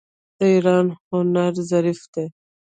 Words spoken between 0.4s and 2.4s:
ایران هنر ظریف دی.